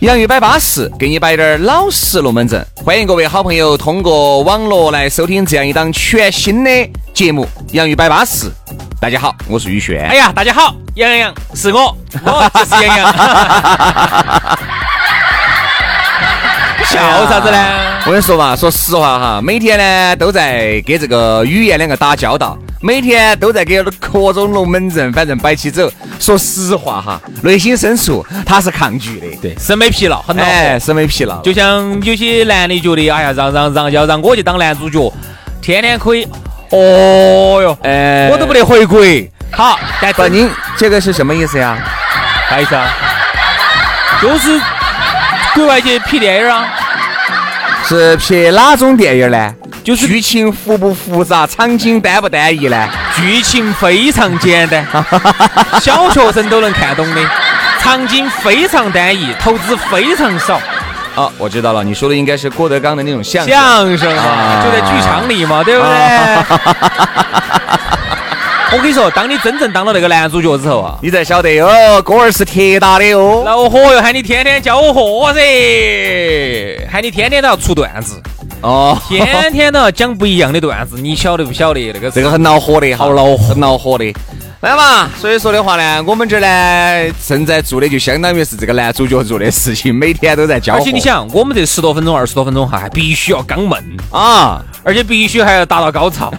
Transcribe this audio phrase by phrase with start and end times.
[0.00, 2.64] 洋芋摆巴适，给你摆点儿老实龙门阵。
[2.76, 6.70] 欢迎各位好朋友通过网络来收听这样一档全新的
[7.12, 8.46] 节目《杨宇摆巴适》。
[9.00, 10.08] 大家好，我是宇轩。
[10.08, 13.12] 哎呀，大家好，杨洋洋是我，我就是杨洋。
[16.86, 17.87] 笑啥子呢？
[18.06, 25.90] 我跟你说嘛，说实话哈，每天呢都在给这个语言两个打交道，每天都在给各种龙门阵反正摆起走。
[26.18, 31.42] 说实话哈， 内心深处他是抗拒的，对，审美疲劳，很恼哎，审美疲劳。
[31.42, 35.12] 就像有些男的觉得，哎呀，让让让，要让我去当男主角，
[35.60, 36.26] 天天可以，
[36.70, 39.00] 哦哟，哎，我都不得回国。
[39.52, 41.76] 好，但不，您这个是什么意思呀？
[42.48, 42.88] 啥意思啊？
[44.22, 44.60] 就是
[45.54, 46.66] 国外去拍电影啊。
[47.88, 49.54] 是拍哪种电影呢？
[49.82, 52.86] 就是剧情复不复杂，场景单不单一呢？
[53.16, 54.86] 剧情非常简单，
[55.80, 57.20] 小学生都能看懂的。
[57.80, 60.60] 场景非常单一，投资非常少。
[61.14, 63.50] 哦，我知道了，你说的应该是郭德纲的那种相声。
[63.50, 65.88] 相声啊，就在剧场里嘛，对不对？
[68.72, 73.42] 我跟你说，当你真正当了那个男主角之后啊，你才晓得哦，哥儿是铁打的哦。
[73.44, 75.40] 恼火哟，喊你天天教货噻，
[76.90, 78.20] 喊你天天都要出段子
[78.60, 81.92] 哦，天天都要讲不一样的段子，你晓得不晓得？
[81.94, 84.12] 那个这个很恼火的，好恼火，很恼火的。
[84.60, 90.74] 来嘛，所以说的话呢，我们这儿呢正在做的就相当于是这个男主角做的事情，每天都在教。
[90.74, 96.34] 而且你想，我们这十多分钟、二十多分钟哈，还必须要刚闷啊，而且必须还要达到高潮，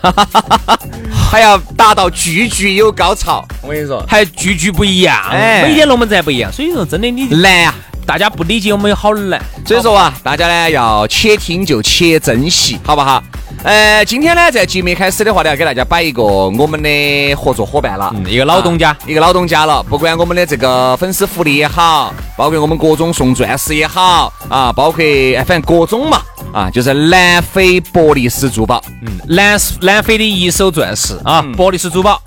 [1.31, 3.47] 还要达到句句有高潮。
[3.61, 6.51] 我跟你说，还句句不一样，每天龙门阵不一样。
[6.51, 7.75] 所以说，真的你难啊，
[8.05, 9.41] 大家不理解我们有好难。
[9.65, 13.23] 所以说啊，大家呢要且听就且珍惜，好不好？
[13.61, 19.83] 呃，今天呢，在节目开始的话呢，要给大家摆一个我们的合作伙伴了，一个老东家，一个老东家了。
[19.83, 25.03] 不管我们的这个粉丝福利也好，包括我们各种送钻石也好啊，包括
[25.45, 26.21] 反正各种嘛
[26.53, 32.21] 啊，就是南非博利斯珠宝，嗯，南南非的一手钻石啊，博利斯珠宝。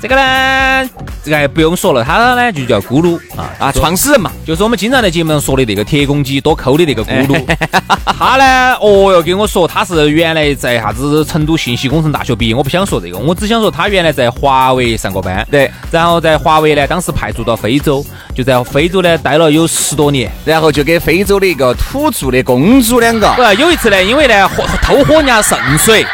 [0.00, 0.88] 这个呢，
[1.24, 7.44] 这个不用说了，他呢就叫咕噜啊啊，创始人嘛，就是我们经常在节目上说的那个铁公鸡多抠的那个咕噜。
[8.16, 18.04] 他呢，哦哟，跟我说他是原来在啥子成都信息工程大学毕业，我不想说这个，我只想说他原来在华为上过班，对，然后在华为呢，当时派驻到非洲，
[18.36, 24.48] 就在非洲呢待了有十多年，然后就给非洲的一个土著的公主两个，不，有一次呢，因为呢
[24.80, 26.06] 偷喝人家圣水。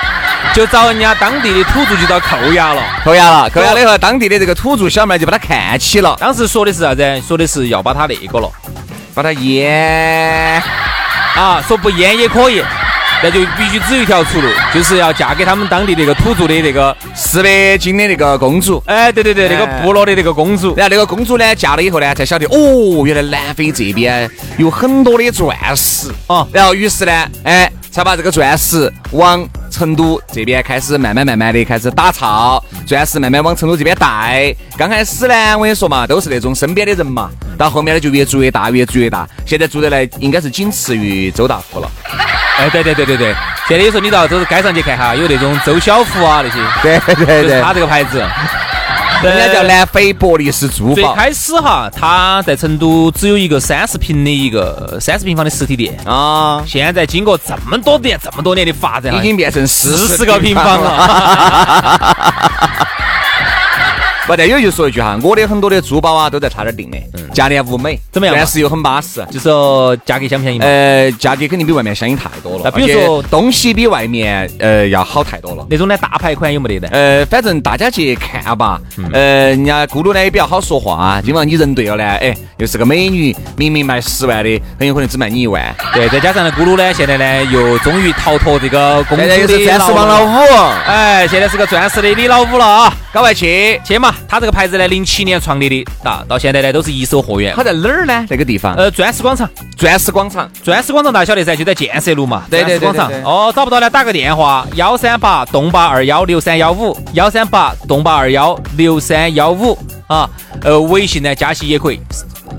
[0.55, 6.17] 就遭人家当地的土著就遭扣押了，扣押了，扣押了以后，当地的这个土著小妹就把他看起了。
[6.21, 7.23] 当时说的是啥子？
[7.27, 8.49] 说的是要把他那个了，
[9.13, 10.63] 把他阉
[11.35, 12.63] 啊，说不阉也可以，
[13.21, 18.81] 那就必须只有一条出路，就是要嫁给他们当地那个土著的那个四百斤的那个公主。
[18.87, 20.73] 哎，对对对，那个部落的那个公主。
[20.77, 26.47] 然后那个公主呢，嫁了以后呢，才晓得哦，原来南非这边有很多的钻石啊。
[26.53, 27.13] 然后于是呢，
[27.43, 27.69] 哎。
[27.95, 34.55] 才把这个钻石往成都这边开始慢慢慢慢的开始打造，钻石慢慢往成都这边带。
[34.79, 39.29] 刚开始呢，我跟你说嘛，都是那种身边的人嘛，到后面呢就越做越大，越做越大。
[39.45, 41.91] 现在做的呢，应该是仅次于周大福了。
[42.57, 43.35] 哎，对对对对对，
[43.67, 48.25] 现在有时候你到都是街上去看哈，有那种周小福啊那些，对 对对，他这个牌子。
[49.25, 50.95] 人家叫南非博利斯珠宝。
[50.95, 56.63] 最开始哈，他在成都只有一个三十平的一个三十平方的实体店啊。
[56.67, 62.07] 现在经过这么多年、这么多年的发展，已经变成四十个平方了。
[64.27, 66.99] 不，但有就说一句哈，我的很多的珠宝啊，都在差点定的，
[67.35, 68.35] 价廉物美，怎么样？
[68.35, 70.59] 钻石又很巴适，就说价格相不相宜？
[70.61, 72.63] 呃，价格肯定比外面相应太多了。
[72.65, 75.67] 那比如说东西比外面呃要好太多了。
[75.69, 76.89] 那种呢，大牌款有没得的？
[76.89, 78.81] 呃，反正大家去看吧。
[79.13, 85.63] 呃，人家咕噜呢也比较好说话，今晚你人对了呢，哎，又是个美女，明明卖十万的，很有可能只卖你一万。
[85.93, 90.29] 对，再加上呢，咕噜呢，现在呢又终于逃脱这个公主的钻石王老五。
[90.87, 94.13] 哎，现在是个钻石的李老五了啊，赶快去去嘛！
[94.29, 94.89] 他这个牌子呢。
[94.89, 97.55] 零七年创立的，啊，到现在呢都是一手货源。
[97.55, 98.27] 他在哪儿呢？
[98.29, 98.75] 那个地方？
[98.75, 99.49] 呃，钻石广场。
[99.77, 102.43] 钻石广场，钻石广场，大家晓得噻，就在建设路嘛。
[102.51, 102.81] 对对对。
[102.81, 103.09] 广场。
[103.23, 109.79] 哦，找不到呢，打个电话，幺三八栋八二幺六三幺五，幺三八栋八二幺六三幺五
[110.09, 110.29] 啊。
[110.63, 112.01] 呃，微信呢加起也可以，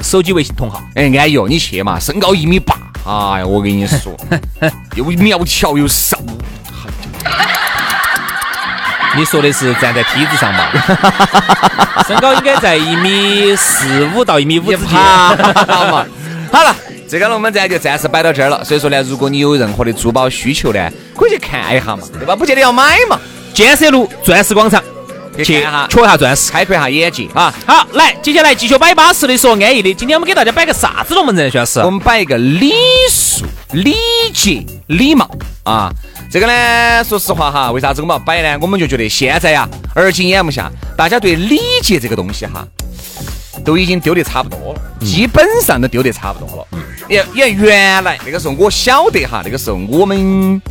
[0.02, 0.82] 手机微信同号。
[0.96, 4.16] 哎，安逸哦，你去嘛，身高一米八，哎呀，我跟你说，
[4.96, 6.18] 又苗条又瘦。
[9.18, 12.04] 你说的是站在梯子上吧？
[12.08, 14.94] 身高应该在一米四五到一米五之间。
[14.94, 15.36] 嘛，
[16.52, 16.76] 好了，
[17.10, 18.64] 这个龙门阵就暂时摆到这儿了。
[18.64, 22.36] 所以说呢，如果你有任何的珠宝需求呢，可以去看一下嘛，对吧？
[22.36, 23.20] 不见得要买嘛。
[23.54, 24.84] 建设路钻石广场，
[25.42, 27.54] 去看下，瞧下钻石，开阔一下眼界啊！
[27.66, 29.94] 好，来，接下来继续摆巴适的，说安逸的。
[29.94, 31.80] 今天我们给大家摆个啥子龙门阵，徐老师？
[31.80, 32.74] 我们摆一个礼
[33.10, 33.96] 数、礼
[34.34, 35.30] 节、礼貌
[35.64, 35.90] 啊。
[36.30, 38.58] 这个呢，说实话哈，为啥子我们要摆呢？
[38.60, 42.68] 我们就觉得现在呀，而今眼目下，大家对礼节这个东西哈，
[43.64, 46.68] 都已经丢得差不多了，基本上都丢得差不多了。
[47.08, 50.62] 你看，你看，原来那个时候我晓得哈，那个时候我们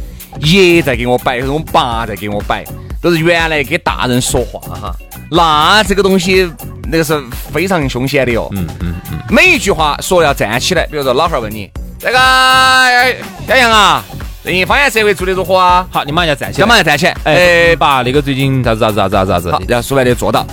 [0.41, 2.63] 爷在给我摆，我们爸在给我摆，
[3.01, 4.95] 都是原来给大人说话哈。
[5.31, 6.51] 那这个东西，
[6.91, 7.19] 那个是
[7.51, 8.51] 非常凶险的哟。
[8.53, 9.19] 嗯嗯嗯。
[9.31, 12.19] 每一句话说要站起来，比如说老汉儿问你，这个
[13.49, 14.05] 小杨啊。
[14.45, 15.89] 最近方言社会做的如何啊？
[15.91, 17.17] 好，你马上要站起来，马上站起来。
[17.25, 19.65] 哎，把，那个最近咋子咋子咋子咋子咋子？
[19.69, 20.47] 要说完的坐到，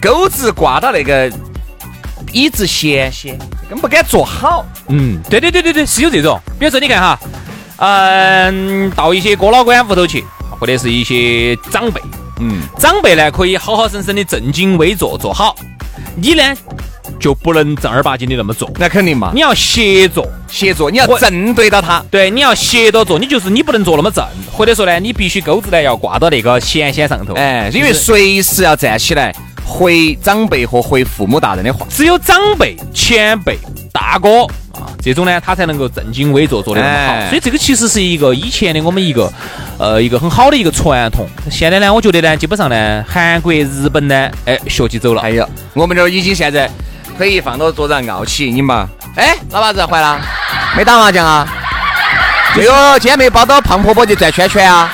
[0.00, 1.28] 钩子挂到那个
[2.30, 3.32] 椅子斜斜，
[3.68, 4.64] 根本不敢坐好。
[4.90, 6.38] 嗯，对对对对对，是有这种。
[6.56, 7.18] 比如说你看哈，
[7.78, 10.24] 嗯，到一些哥老倌屋头去，
[10.60, 12.00] 或者是一些长辈，
[12.38, 15.56] 嗯，长辈呢可以好好生生的正襟危坐坐好，
[16.14, 16.44] 你呢？
[17.22, 19.30] 就不能正儿八经的那么做，那肯定嘛。
[19.32, 22.04] 你要斜坐，斜坐，你要正对到他。
[22.10, 27.34] 对，你要斜着坐，你就是你不能坐那么正，或者说呢，你必须钩子呢要挂到那个弦弦上头。
[27.34, 29.32] 哎，因为随时要站起来
[29.64, 31.86] 回长辈和回父母大人的话。
[31.88, 33.56] 只有长辈、前辈、
[33.92, 34.42] 大哥
[34.72, 37.28] 啊这种呢，他才能够正襟危坐坐得那么好。
[37.28, 39.32] 所以这个其实是一个以前的我们一个
[39.78, 41.24] 呃一个很好的一个传统。
[41.48, 45.22] 现在呢，我觉得呢，基本上呢，韩国、日本呢，哎，学起走了。
[45.22, 46.68] 哎呀，我们这儿已经现在。
[47.16, 48.88] 可以放到桌子上傲起，你嘛？
[49.16, 50.20] 哎，老把子回来了，
[50.76, 51.46] 没打麻将啊？
[52.54, 54.90] 这个今天没抱到胖婆婆去转圈圈啊？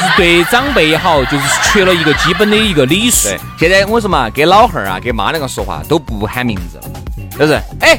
[0.00, 3.28] 是对长辈也好，就是缺了一个基本的一个礼数。
[3.58, 6.84] 现在我说嘛，给老汉儿啊，给妈两个说话都不喊名字了，
[7.38, 7.98] 都是哎，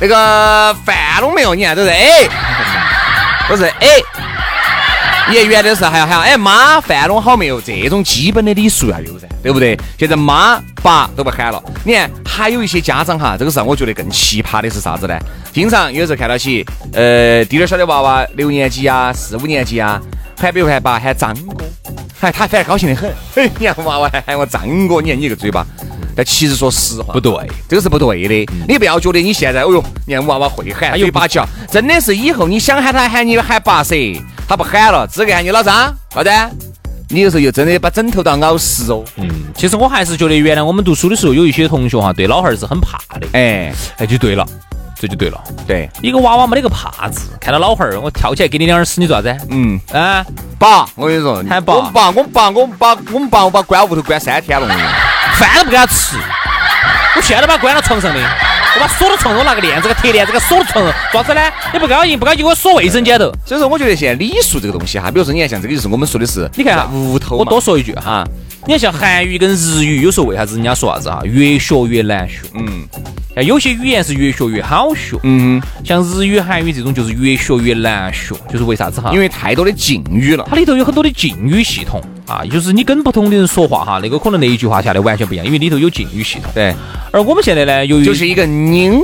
[0.00, 1.54] 那个饭弄没有？
[1.54, 2.28] 你看都是哎，
[3.48, 3.88] 都是哎。
[5.28, 7.60] 你原来是还要喊哎妈饭弄好没有？
[7.60, 9.76] 这种基本的礼数要有噻，对不对？
[9.98, 11.62] 现在妈爸都不喊了。
[11.84, 15.18] 你看还有一些家长哈，这个时候我觉得更奇葩的是啥子呢？
[15.52, 20.00] 经常有时候看到起，呃，滴点小的娃娃六年级啊，四五年级啊，
[20.38, 21.64] 喊比如喊爸喊张哥，
[22.20, 23.10] 哎，他反而高兴的很。
[23.34, 25.66] 哎，你看娃娃还喊我张哥，你看你这个嘴巴。
[26.14, 27.32] 但其实说实话，不对，
[27.68, 28.52] 这个是不对的。
[28.66, 33.96] 你不要觉得你现在，哦哟，你看娃娃会喊，嘴巴叫，真的是以后你想喊他喊你喊爸噻。
[34.48, 36.30] 他不喊了，只给喊你老张，好的。
[37.08, 39.04] 你有时候又真的把枕头当咬实哦。
[39.16, 43.28] 嗯，其实我还是觉得原来我们读书的时候，有一些同学哈，对老汉儿是很怕的。
[43.32, 44.44] 哎，哎，就对了，
[44.98, 45.40] 这就对了。
[45.68, 49.36] 对，一个娃娃没得个怕字，看到老汉儿，我跳起来给你两耳屎，你做啥子？
[49.50, 50.24] 嗯，啊，
[50.58, 54.66] 爸，我跟你说，喊爸，我爸，我爸，我爸，我们爸，我把关屋头关三天了，
[55.34, 56.16] 饭都不给他吃，
[57.14, 58.20] 我现在把他关到床上的。
[58.76, 61.40] 我把锁到床，我拿个链子，个铁链子给锁到床上，做啥子呢？
[61.72, 63.32] 你不高兴，不高兴，我锁卫生间头。
[63.46, 67.38] 所以说，我觉得现在礼数这个东西哈，比如说你看，像这个就是我们说的是，你看屋头。
[67.38, 68.22] 我多说一句哈，
[68.66, 72.42] 你看像韩语跟日语，有时候为啥子人家说啥子哈，越学越难学？
[72.52, 72.86] 嗯。
[73.34, 79.10] 像有些语言是越学越好学，嗯，像日语、韩语这种就是越学越难学，就是为啥子哈？
[79.12, 86.50] 因为太多的敬语了，它里头有很多的敬语系统啊，就是你跟不同的人说话哈，那个可能那一句话下来完全不一样，因为里头有敬语系统。
[86.54, 86.74] 对，
[87.12, 89.00] 而我们现在呢，由于就是一个您。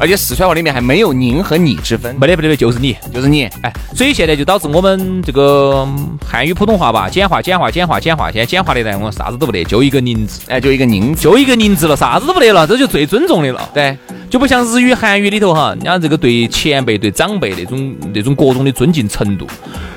[0.00, 5.84] 而且四川话里面还没有您和你之分，没得，没得，就是你，就是你，哎，所以现在就导致我们这个
[6.24, 13.98] 汉语普通话吧，简化，简化，简化，简化，现在简化的呢，我啥子都不得，就一个您字，哎，就一个您，就一个您字了，啥子都不得了，这就最尊重的了，对，
[14.30, 19.48] 就不像日语、韩语里头哈，人家这个对前辈、对长辈那种那种各种的尊敬程度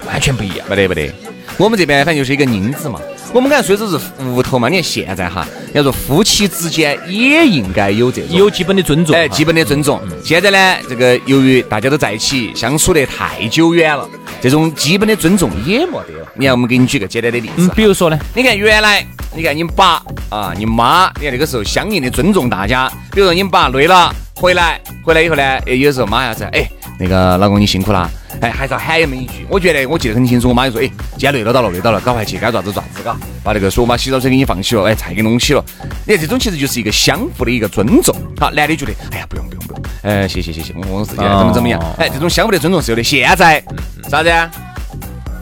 [0.07, 1.13] 完全不一样，没得，没得，
[1.61, 2.99] 我们这边反正就是一个宁字嘛。
[3.31, 10.01] 我们刚才说的是屋头嘛，你看现在哈，要说夫妻之间也应该有这种有基本的尊重，哎，基本的尊重。
[10.23, 14.09] 现在呢，这个由于大家都在一起相处得太久远了，
[14.41, 16.27] 这种基本的尊重也没得了。
[16.33, 22.91] 你看，我们给你举个简单的例子，比如说呢，你看原来，你看你爸啊，你妈，你看那个时候相应的尊重大家。
[23.11, 26.67] 比如说你爸累了回来，回来以后呢，哎，有时候妈要子，哎，
[27.01, 28.07] 那个老公你辛苦了。
[28.41, 29.45] 哎，还是要喊你们一句。
[29.49, 35.63] 我觉得我记得很清楚，我妈就说：“哎，今天累了到了，累到了，赶快去该咋子咋子，嘎，把那个说我妈洗澡水给你放起了，哎，菜给弄起了。
[36.05, 38.15] 你看这种其实就是一个相互的一个尊重。
[38.39, 41.81] 好，男的觉得，哎呀，不用不用不用，哎，谢谢谢谢，我自己怎么怎么样？
[41.97, 43.03] 哎，这种相互的尊重是有的。
[43.03, 43.63] 现在
[44.07, 44.29] 啥子？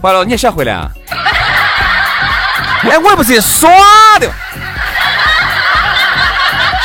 [0.02, 0.90] 完了，你还想回来啊？
[2.90, 3.70] 哎，我又不是耍
[4.20, 4.32] 的，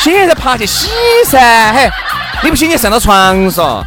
[0.01, 0.91] 现在爬去洗
[1.27, 1.89] 噻，嘿。
[2.43, 3.83] 你不信你上到床上。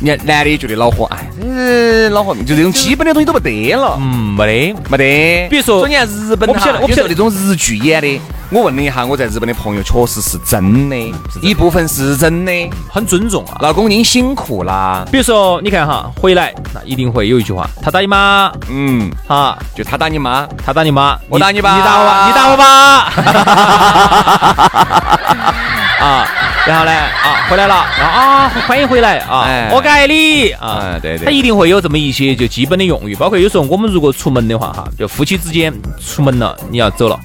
[0.00, 3.96] 你看男的觉得恼火，哎，这恼火，就这种基本的东西都不得了。
[4.00, 5.48] 嗯，没得，没得。
[5.50, 8.20] 比如说，你看日本我不晓得，我不晓得那种日剧演的。
[8.50, 10.96] 我问了一下我在日本的朋友，确实是真的，
[11.42, 12.52] 一部分是真的，
[12.88, 13.58] 很尊重啊。
[13.60, 15.04] 老公您辛苦啦。
[15.10, 23.12] 比如说，你看哈，回来那一定会有一句话，他打你妈，嗯，哈，就他打你妈，他打你妈，我打你爸，你打我，你打我吧。
[25.98, 26.26] 啊，
[26.66, 37.18] 然后呢，啊，回来了，啊，欢迎回来啊，我爱你啊，对对，他一定会有这么一些就基本的用语，包括有时候我们如果出门的话，哈，就夫妻之间出门了，你要走了，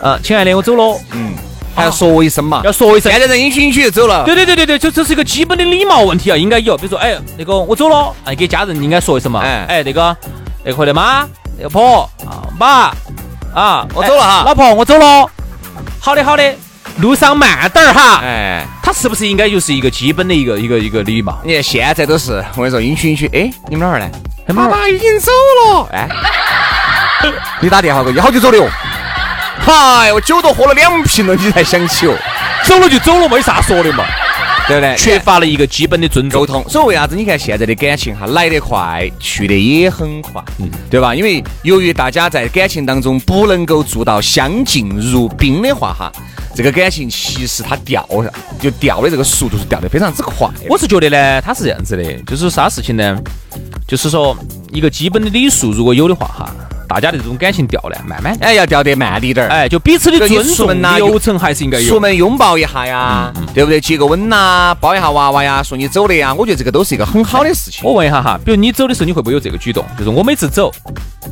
[0.00, 1.34] 啊，亲爱的，我走了，嗯，
[1.74, 9.66] 还要说一声嘛，要说一声，现在人允许允许就走了，对对对对对，这这是一个基本的礼貌问题啊，应该有，比如说，哎，那个我走了，哎，给家人应该说一声嘛，哎。
[9.68, 10.16] 哎，那个
[10.64, 12.92] 那个的妈，那个婆啊，妈
[13.52, 15.28] 啊，我走了哈，老婆我走了，
[15.98, 16.54] 好的好的。
[16.98, 21.38] 路上慢点儿哈，哎，他是不是应该就是一个基本的一个一个一个礼貌？
[21.42, 24.08] 你看现在都是我跟你说，允许允许，哎，你们哪儿呢？
[24.54, 25.30] 爸爸已经走
[25.64, 26.08] 了，哎，
[27.60, 28.68] 你打电话过去，好久走的哦？
[29.64, 32.14] 嗨，我酒都喝了两瓶了，你才想起哦？
[32.64, 34.04] 走了就走了，没啥说的嘛。
[34.68, 34.96] 对不对？
[34.96, 36.64] 缺乏了一个基本的尊重沟通。
[36.68, 37.16] 所以为啥子？
[37.16, 41.14] 你看现在的感情哈，来得快，去得也很快，嗯，对吧？
[41.14, 46.12] 因为由于大家在感情当中不能够做到相敬如宾的话哈，
[46.54, 48.06] 这个感情其实它掉
[48.60, 50.48] 就掉的这个速度是掉得非常之快。
[50.68, 53.18] 我是觉得呢，它是这样子的，就是啥事情呢？
[53.86, 54.36] 就是说
[54.72, 56.54] 一个基本的礼数如果有的话哈。
[56.92, 61.88] 大家的这种感情掉呢，慢慢哎要掉得慢滴点儿，哎就彼此的尊重流程还是应该有。
[61.88, 63.80] 出门拥抱一下呀，对不对？
[63.80, 67.80] 接个吻呐，抱一下娃娃呀，说你走的呀，我觉得这个都是一个很好的事情。
[67.82, 69.82] 我问一下哈，比如你走的时候，你会不会有这个举动？
[69.96, 70.70] 就是我每次走，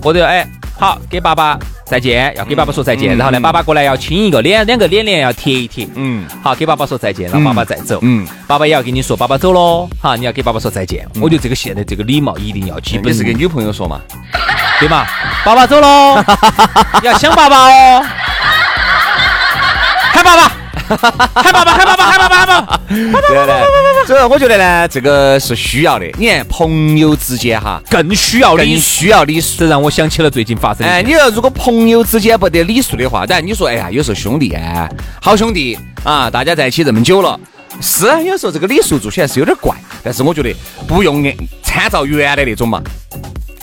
[0.02, 0.48] 或者哎
[0.78, 11.06] 好给爸爸再见，要给爸爸说再见，然后呢爸爸过来要亲一个脸，两个脸脸要贴一贴，嗯，好给爸爸说再见，让爸爸再走，嗯，爸爸也要跟你说爸爸走喽，好你要给爸爸说再见。
[11.20, 13.12] 我觉得这个现在这个礼貌一定要基本。
[13.12, 14.00] 你是给女朋友说嘛？
[14.80, 15.06] 对嘛？
[15.44, 16.24] 爸爸走喽，
[17.04, 18.02] 要想爸爸哦，
[20.12, 20.52] 喊爸爸，
[21.34, 22.80] 喊爸爸，喊爸爸，喊爸爸，喊爸爸。
[22.88, 26.06] 对对，所以我觉得呢，这个是需要的。
[26.18, 29.58] 你看，朋友之间哈，更需要更需要礼数。
[29.58, 30.86] 这让我想起了最近发生。
[30.86, 34.88] 哎，你说如果朋友之间不得礼数的话，但你说，哎呀，有时候兄弟啊，
[35.20, 37.38] 好兄弟啊，大家在一起这么久了，
[37.82, 39.76] 是有时候这个礼数做起来是有点怪。
[40.02, 40.54] 但是我觉得
[40.88, 41.22] 不用
[41.62, 42.80] 参照原来那种嘛。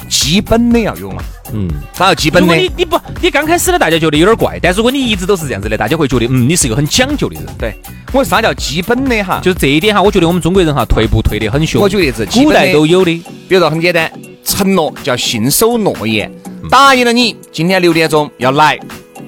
[0.09, 1.21] 基本的要有嘛，
[1.53, 2.55] 嗯，啥叫基本的？
[2.55, 7.45] 你你不你刚开始的大家觉得有点怪，但如果你一直都是这样子的，大家会觉得嗯，你是一个很讲究的人。
[7.57, 7.73] 对，
[8.13, 9.39] 我啥叫基本的哈？
[9.43, 11.81] 就是这一点哈，我觉得我们中国人哈退步退得很凶。
[11.81, 13.11] 我举例子，古代都有的，
[13.47, 14.11] 比如说很简单，
[14.43, 16.31] 承诺叫信守诺言，
[16.69, 18.79] 答应了你今天六点钟要来，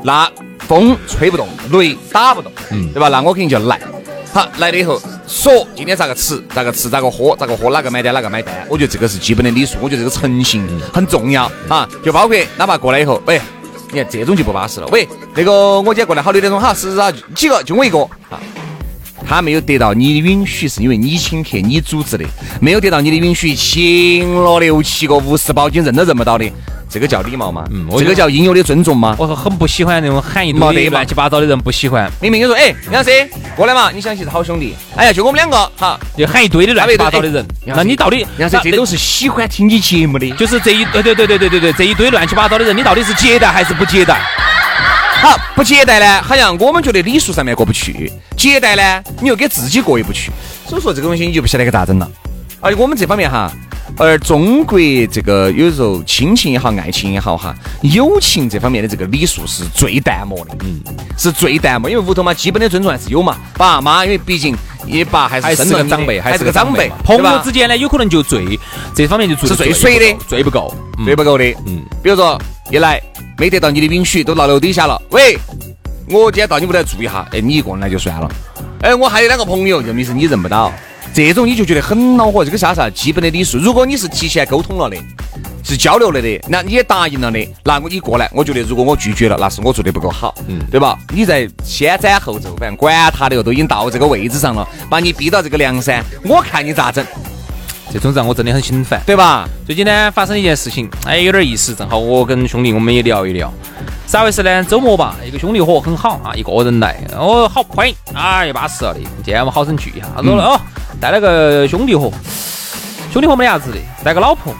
[0.03, 3.09] 那风吹不动，雷打不动，嗯，对吧？
[3.09, 3.79] 那我肯定就来。
[4.31, 5.01] 好，来了以后。
[5.27, 8.65] 说今天咋个吃，咋个吃，咋个喝，咋个喝，哪个买单，哪个买单？
[8.67, 11.87] 我觉得这个是基本的礼数，我觉得这个诚信很重要啊。
[12.03, 13.39] 就包括哪怕过来以后，喂，
[13.91, 14.87] 你看这种就不巴适了。
[14.87, 18.41] 喂，那个我今天过来好六点钟，好，是啊，几个就我一个啊。
[19.27, 22.25] 他没有得到你的允许，是因为你请客，你组织的，
[22.59, 26.51] 没有得到你的允许，请了六七个无事包金，认都认不到的。
[26.89, 27.63] 这个叫礼貌吗？
[27.69, 29.15] 嗯，这个叫应有的尊重吗？
[29.19, 32.11] 我很不喜欢那种喊一堆乱七八糟的人，不喜欢。
[32.19, 33.11] 明明就说，哎，杨老师
[33.55, 34.75] 过来嘛，你想起是好兄弟。
[34.95, 37.45] 哎呀，就我们两个，好，就喊一堆的乱七八糟的人。
[37.63, 44.19] 那你到底，杨老师这都是喜欢听你节目的，就是这一，对对对对对对对，这一堆乱七八糟的人，你到底是接待还是不接待？
[45.21, 50.31] 好，不接待呢，好像我们觉得礼数上面过不去；接待呢，你又给自己过意不去。
[50.65, 52.09] 所以说这个东西你就不晓得该咋整了。
[52.61, 53.51] 而且我们这方面哈。
[53.99, 54.79] 而中国
[55.11, 60.81] 这个有时候亲情也好，爱情也好哈，友情这方面的这个礼数是最淡漠的，嗯，
[61.17, 61.89] 是最淡漠。
[61.89, 66.89] 因为屋头嘛，基本的尊重还是有嘛，爸妈，因为毕竟你爸还是是个长辈，还是个长辈。
[67.03, 68.57] 朋友之间呢，有可能就最
[68.95, 71.43] 这方面就是最水的，最不够，最不够的。
[71.67, 72.41] 嗯，比如说
[72.71, 73.01] 一来
[73.37, 75.37] 没得到你的允许，都到楼底下了，喂，
[76.09, 78.31] 我今天到你屋来住一下，哎，你一个人来就算了，
[78.81, 80.71] 哎，我还有两个朋友，就没事你认不到。
[81.13, 83.57] 这种你就觉得很恼火，这个啥啥基本的礼数。
[83.57, 84.97] 如果你是提前沟通了的，
[85.63, 90.97] 是交流了的，那你也答应了的，那我你过来，我觉得如果我拒绝了，那是我做的不够好，嗯，对吧？
[91.13, 97.05] 你在先斩后奏，反正管他的，都已经到这个位置上了，把你逼到这个梁山，我看你咋整？
[97.91, 99.49] 这种让我真的很心烦，对吧？
[99.65, 103.51] 最近呢，发生一件事情，哎，有点意思，正好我跟兄弟我们也聊一聊。
[104.05, 104.63] 啥回事呢？
[104.63, 108.99] 周末吧，一个兄弟伙很好啊，一个人来，哦，好欢迎，哎，巴适了的。
[109.23, 110.07] 今天我们好生聚一下。
[110.15, 110.61] 他说了哦，
[110.99, 112.11] 带了个兄弟伙，
[113.11, 114.53] 兄弟伙没啥子的，带个老婆，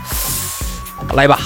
[1.14, 1.40] 来吧。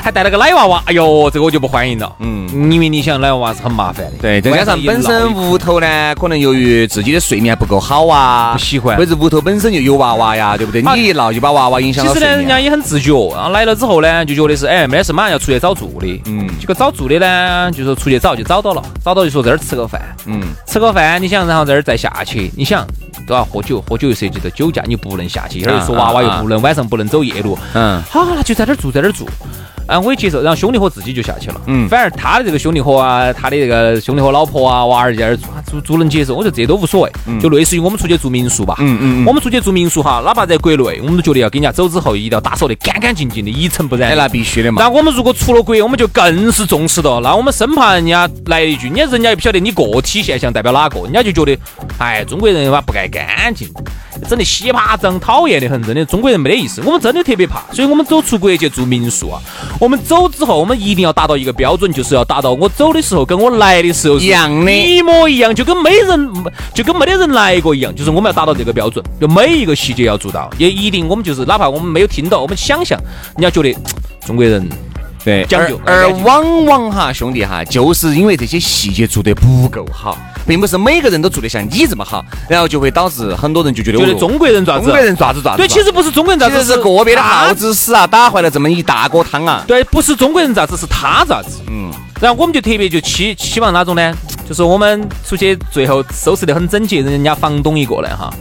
[0.00, 2.10] 还带了个奶娃娃，哎呦，这个我就不欢迎了。
[2.20, 4.12] 嗯，因为你想奶娃娃是很麻烦的。
[4.20, 10.80] 对，再加上本身屋头呢，可能由于自己的睡眠不够好啊，不喜欢，或者屋头本身就有娃娃呀，对不对？
[10.82, 12.12] 你一闹就把娃娃影响了。
[12.12, 16.22] 其实呢，人家也很自觉，然后来了之后呢，就觉得是哎，没得事，马上要出去找住的。
[16.26, 20.00] 嗯，结果找住的呢，就说出去找就找到了，找到就说这儿吃个饭。
[20.26, 22.86] 嗯，吃个饭，你想，然后这儿再下去，你想
[23.28, 25.62] 都要喝酒，喝酒又涉及到酒驾，你不能下去。
[25.64, 27.56] 而且说娃娃又不能晚上不能走夜路。
[27.74, 29.28] 嗯，好，那就在这儿住，在这儿住。
[29.88, 31.60] 啊，我也接受，然后兄弟伙自己就下去了。
[31.66, 37.10] 嗯，反而他的这个兄弟伙啊，他的这个兄弟伙老婆啊，娃儿在那儿住，住住能接受，我觉得这都无所谓。
[37.40, 38.76] 就类似于我们出去住民宿吧。
[38.80, 39.24] 嗯嗯。
[39.24, 44.14] 我们出去住民宿哈，哪怕在国内，我们都觉得要给人家走之后一定要打扫得干干净净的，一尘不染。
[44.14, 44.82] 那必须的嘛。
[44.82, 47.20] 那我们如果出了国，我们就更是重视的。
[47.20, 51.58] 那我们生怕人家来一句，人家人家也不晓得你个体现象代表哪个，人家就觉得，
[51.98, 53.66] 哎，中国人嘛不爱干净。
[54.28, 56.80] 整的稀巴脏，讨厌的很，真的中国人没得意思。
[56.84, 59.40] 我们真的特别怕，所以我们走出国去住民宿啊。
[59.80, 66.30] 我们走之后，我们一定要达到一个标准，就是要达到我走的时候跟我来的时候一样的，一模一样，就跟没人，
[66.74, 67.94] 就跟没得人来过一样。
[67.94, 72.98] 就是我们要达到这个标准，就每一个细节要做到，也一定我们就是哪怕我们没有听到，我们想象，
[73.36, 73.74] 你要觉得
[74.26, 74.68] 中国人。
[75.28, 75.78] 对，讲究。
[75.84, 80.16] 而往往哈，兄弟哈，就是因为这些细节做得不够好，
[80.46, 85.58] 并不是每个人都做得像你这么好，然后就会导致很多人就觉得，觉得中国人爪子，中国人爪子爪子。
[85.58, 89.62] 对，其实不是中国人爪子，是个别的耗子屎啊，打坏了这么一大锅汤啊。
[89.66, 91.60] 对，不是中国人爪子，是他爪子。
[91.68, 91.92] 嗯。
[92.20, 94.14] 然后我们就特别就期期望哪种呢？
[94.48, 98.32] 就是我们出去最后收拾得很整洁，人家房东一过来哈，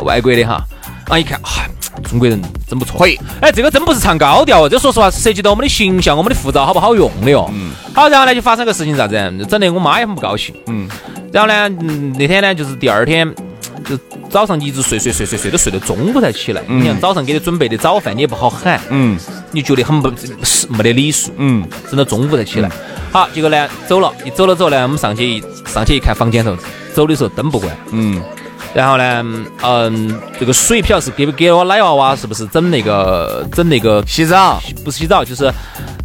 [0.00, 0.64] 外国的哈，
[1.08, 1.68] 啊一看啊。
[2.04, 3.18] 中国人真不错，可以。
[3.40, 7.50] 哎，这个真不是唱高调哦，这说实话是涉及到我们的形象、我们的护照好不好用的哦。
[7.52, 7.70] 嗯。
[7.94, 9.14] 好，然后呢就发生个事情啥子？
[9.48, 10.54] 整得我妈也很不高兴。
[10.66, 10.88] 嗯。
[11.32, 11.68] 然后呢，
[12.18, 13.32] 那天呢就是第二天，
[13.88, 16.62] 就早上一直睡睡睡睡睡，都睡到中午才起来。
[16.66, 18.80] 你看早上给你准备的早饭你也不好喊。
[18.90, 19.18] 嗯。
[19.50, 20.10] 你觉得很不
[20.42, 21.30] 是没得礼数。
[21.36, 21.66] 嗯。
[21.88, 22.70] 等到中午才起来。
[23.10, 26.56] 好，结果呢走了，一走了之后呢，我们上去一上去一看房间头，
[26.94, 27.76] 走的时候灯不关。
[27.90, 28.22] 嗯。
[28.74, 29.22] 然后呢，
[29.62, 34.58] 嗯，这个水不晓得是给不给我奶娃娃，是不是整那个整那个洗澡？
[34.82, 35.52] 不是洗澡，就是，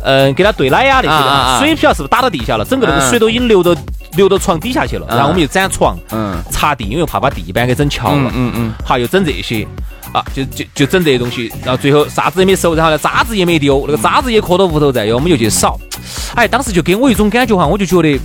[0.02, 1.60] 嗯，给他兑奶呀那些的。
[1.60, 2.66] 水不晓得是不是打到地下了？
[2.66, 3.74] 整个那个水都已经流到
[4.18, 5.08] 流到床底下去了。
[5.08, 8.32] 然后我们又粘床，嗯，擦地，因为怕把地板给整翘了。
[8.36, 8.74] 嗯嗯。
[8.84, 9.66] 好，又整这些，
[10.12, 11.50] 啊，就就就整这些东西。
[11.64, 15.80] 然后最后啥子也没收，然后呢渣子也没丢，那个渣子也磕到屋头在，我们就去扫。
[16.36, 18.20] 哎，当时就给我一种感觉哈，我就觉得。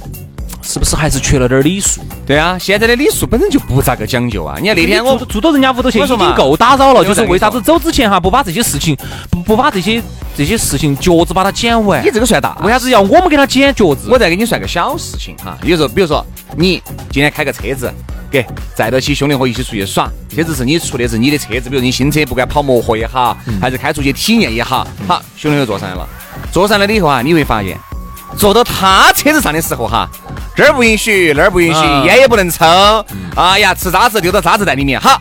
[0.62, 2.00] 是不是还是缺了点礼数？
[2.24, 4.56] 对啊，现在的礼数本身就不咋个讲究啊！
[4.60, 8.96] 你看那天我住到人家屋头去已经够打扰了，就是为啥子走之前哈不把这些事情
[9.30, 10.00] 不不把这些
[10.36, 12.04] 这些事情脚趾把它剪完？
[12.04, 14.08] 你这个算大，为啥子要我们给他剪脚趾？
[14.08, 16.24] 我再给你算个小事情哈，有时候比如说
[16.56, 17.92] 你今天开个车子，
[18.30, 26.08] 给载到起兄弟伙一起出去耍，车子是你出的是你的车子，比如你新车，不管跑磨合也好，还是开出去体验也好，好，兄弟伙坐上来了，
[26.52, 27.76] 坐上来了以后啊，你会发现。
[28.34, 30.08] 坐到他车子上的时候哈，
[30.54, 32.64] 这儿不允许，那儿不允许，烟也不能抽。
[33.36, 35.00] 哎呀，吃渣子丢到渣子袋里面。
[35.00, 35.18] 好，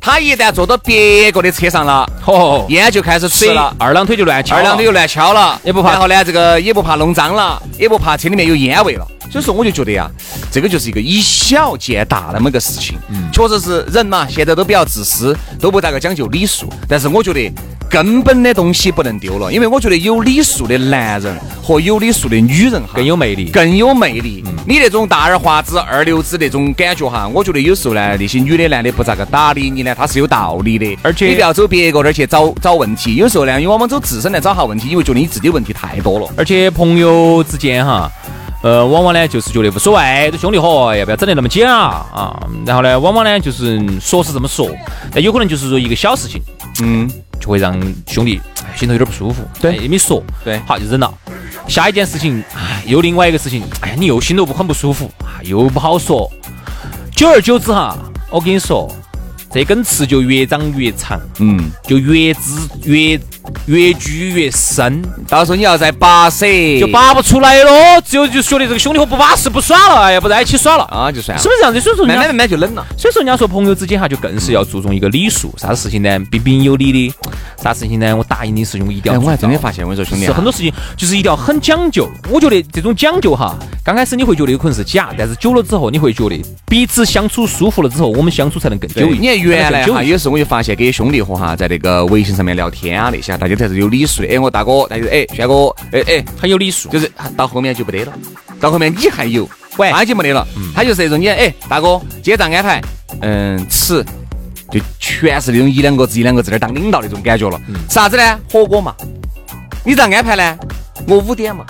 [0.00, 5.92] 他一旦坐到别个的车上了，哦，烟就开始吹了，二郎腿就乱敲，二郎腿就乱敲了，也不怕。
[5.92, 9.06] 然后呢，这个也不怕弄脏了，也不怕车里面有烟味了。
[9.34, 10.08] 所以说，我就觉得呀，
[10.48, 12.96] 这个就是一个以小见大那么个事情。
[13.08, 16.72] 嗯，确实是人嘛，现在都比较自私，都不咋个讲究礼数。
[16.88, 17.52] 但是我觉得。
[17.90, 24.42] 根本的东西不能丢了，因为我觉得有礼数的男人和有礼数的女人哈更有魅力，更有魅力。
[24.66, 30.98] 你那种大而化之、二流子那种感觉哈，我觉得有时候呢，那些女的男的不咋个搭理你呢，他是有道理的。
[31.02, 36.26] 而且你不要走别个那儿去找找问题，有时候呢，你往往走自身来找下问题，因为觉得你自己问题太多了。
[36.36, 38.10] 而且朋友之间哈。
[38.64, 42.48] 呃，往往呢就是觉得无所谓，这兄弟伙要不要整得那么假啊？
[42.64, 44.66] 然后呢，往往呢就是说是这么说，
[45.12, 46.40] 但有可能就是说一个小事情，
[46.80, 47.06] 嗯，
[47.38, 48.40] 就会让兄弟
[48.74, 49.46] 心头有点不舒服。
[49.60, 51.12] 对，也没说，对，好就忍了。
[51.68, 55.10] 下一件事情，哎，又另外一个事情，哎呀，你又心头不很不舒服，
[55.42, 56.26] 又不好说。
[57.14, 57.94] 久而久之哈，
[58.30, 58.90] 我跟你说。
[59.52, 63.16] 这根刺就越长越长，嗯，就越滋越
[63.66, 66.46] 越聚越深，到时候你要再拔舌，
[66.78, 68.00] 就拔不出来了。
[68.02, 71.80] 只有就觉得这个兄弟伙不巴适，不耍了，哎呀，不在一起耍了啊，就算了，是不是这样子？
[71.80, 72.84] 所以说，慢慢慢慢就冷了。
[72.96, 75.54] 所以说，人家说朋友之间哈，就更是要注重一个礼数。
[75.56, 76.18] 啥事情呢？
[76.30, 77.14] 彬彬有礼的。
[77.62, 78.14] 啥事情呢？
[78.14, 79.18] 我答应你事情，我一定要。
[79.18, 82.08] 我还真的发现，我说兄弟，是很多事情就是一定要很讲究。
[82.30, 89.06] 我觉得这种讲究哈，刚开始你会觉得有可能是假，但是久了之后，你会觉得彼此相处舒服了之后，我们相处才能更久。
[89.06, 94.28] 你看原来哈，有时候我就发现跟兄弟伙哈，在那个微信上面聊天啊那些，大家才是有礼数的。
[94.28, 96.88] 哎，我大哥，大家哎，轩哥，哎哎，很有礼数。
[96.88, 98.12] 就是到后面就不得了，
[98.60, 100.46] 到后面你还有，喂他就没得了。
[100.74, 102.82] 他就是那种你哎，大哥，今天咋安排？
[103.20, 104.04] 嗯，吃。
[104.70, 107.60] 就全是那种一两个字一两个字的当领导那种感觉了。
[107.88, 108.40] 啥子呢？
[108.50, 108.92] 火锅嘛。
[109.84, 110.58] 你咋安排呢？
[111.06, 111.64] 我五点嘛。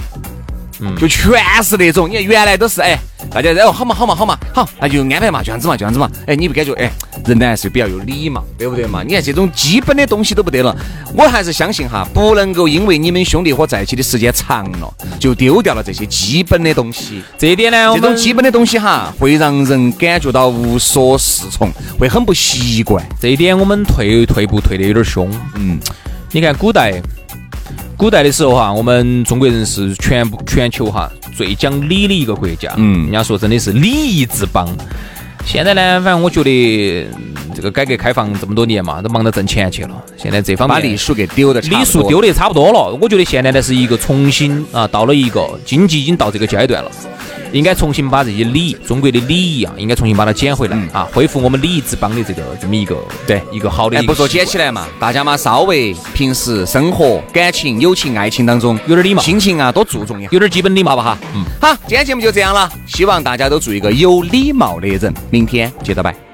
[0.84, 2.98] 嗯就全是那种，你看原来都是哎，
[3.30, 6.10] 大家然后好嘛好嘛好嘛好，那就安排嘛，就这样子嘛就这样子嘛。
[6.26, 6.90] 哎，你不感觉哎，
[7.26, 9.02] 人呢还是比较有礼貌，对不对嘛？
[9.02, 10.76] 你看这种基本的东西都不得了，
[11.16, 17.22] 我还是相信哈，不能够因为你们兄弟伙在一起的时间长了，就丢掉了这些基本的东西。
[17.38, 23.04] 这一点呢，这种基本的东西哈，会让人感觉到无所适从，会很不习惯。
[23.20, 25.30] 这一点我们退退步退的有点凶。
[25.56, 25.78] 嗯，
[26.32, 27.00] 你看古代，
[27.96, 32.72] 古代的时候哈，我们中国人是全部全球哈最讲礼的一个国家。
[32.76, 34.68] 嗯人家说真的是礼仪之邦。
[35.46, 37.06] 现在呢，反正我觉得
[37.43, 39.90] 嗯这个改革开放这么多年嘛，都忙着挣钱去了。
[40.16, 42.98] 现在这方面把礼数给丢的礼数丢的差不多了。
[43.00, 46.90] 我觉得现在呢是一个重新啊，到了一个经济已经到这个阶段了。
[47.52, 52.96] 应该重新把这些礼，中国的礼仪啊，应该重新把它捡回来、啊，恢复我们礼仪之邦的这个这么一个
[53.28, 61.18] 对一个好的不说捡起来嘛，大家嘛稍微平时生活、感情、友情、爱情当中有点礼貌心情啊多注重一下，有点基本礼貌吧哈？
[61.36, 66.33] 嗯，好，今天节目就这样了，希望大家都做一个有礼貌的人，明天接着拜。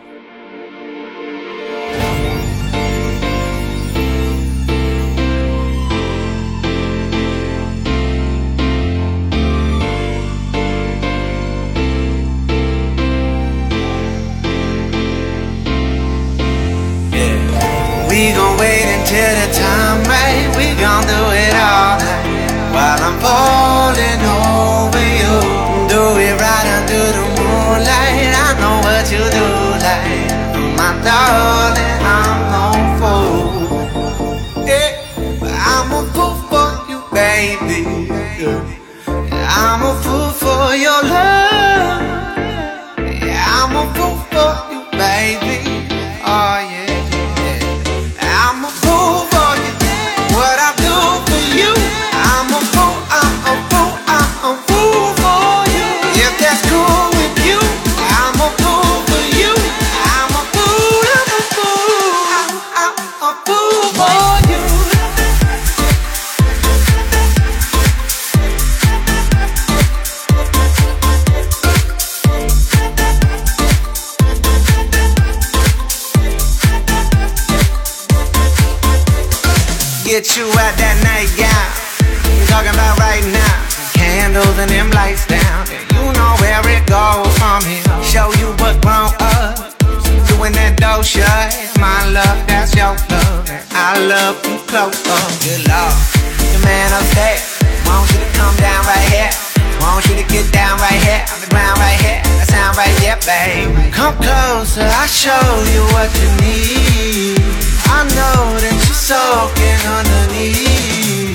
[23.22, 25.34] Falling over you.
[25.92, 28.32] Do it right under the moonlight.
[28.32, 29.46] I know what you do
[29.86, 30.32] like,
[30.76, 31.59] my darling.
[80.10, 81.54] Get you out that night, yeah.
[82.50, 83.56] Talking about right now.
[83.94, 85.70] Candles and them lights down.
[85.94, 87.86] You know where it goes from here.
[88.02, 89.70] Show you what grown up.
[90.26, 91.54] Doing that dough shut.
[91.78, 93.46] My love, that's your love.
[93.54, 95.30] And I love you close up.
[95.46, 95.94] Good lord.
[96.42, 97.46] The man upstairs.
[97.86, 99.30] Want you to come down right here.
[99.78, 101.22] Want you to get down right here.
[101.22, 102.18] On the ground right here.
[102.18, 103.94] That sound right, yeah, babe.
[103.94, 105.38] Come closer, I'll show
[105.70, 107.79] you what you need.
[107.92, 111.29] I know that you're soaking underneath.